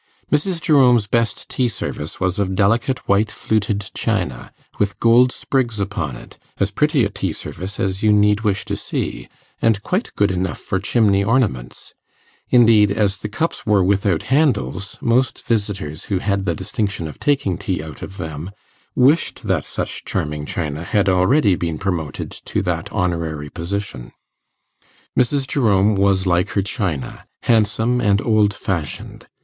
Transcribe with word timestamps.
Mrs. 0.31 0.59
Jerome's 0.59 1.05
best 1.05 1.47
tea 1.47 1.67
service 1.67 2.19
was 2.19 2.39
of 2.39 2.55
delicate 2.55 3.07
white 3.07 3.29
fluted 3.29 3.91
china, 3.93 4.51
with 4.79 4.99
gold 4.99 5.31
sprigs 5.31 5.79
upon 5.79 6.15
it 6.17 6.39
as 6.59 6.71
pretty 6.71 7.05
a 7.05 7.09
tea 7.09 7.31
service 7.31 7.79
as 7.79 8.01
you 8.01 8.11
need 8.11 8.41
wish 8.41 8.65
to 8.65 8.75
see, 8.75 9.29
and 9.61 9.83
quite 9.83 10.09
good 10.15 10.31
enough 10.31 10.57
for 10.59 10.79
chimney 10.79 11.23
ornaments; 11.23 11.93
indeed, 12.49 12.91
as 12.91 13.17
the 13.17 13.29
cups 13.29 13.63
were 13.67 13.83
without 13.83 14.23
handles, 14.23 14.97
most 15.01 15.45
visitors 15.45 16.05
who 16.05 16.17
had 16.17 16.45
the 16.45 16.55
distinction 16.55 17.07
of 17.07 17.19
taking 17.19 17.55
tea 17.55 17.83
out 17.83 18.01
of 18.01 18.17
them, 18.17 18.49
wished 18.95 19.43
that 19.43 19.65
such 19.65 20.03
charming 20.03 20.47
china 20.47 20.81
had 20.83 21.07
already 21.09 21.53
been 21.53 21.77
promoted 21.77 22.31
to 22.31 22.63
that 22.63 22.91
honorary 22.91 23.51
position. 23.51 24.11
Mrs. 25.15 25.47
Jerome 25.47 25.93
was 25.93 26.25
like 26.25 26.49
her 26.57 26.63
china, 26.63 27.27
handsome 27.43 28.01
and 28.01 28.19
old 28.25 28.51
fashioned. 28.55 29.27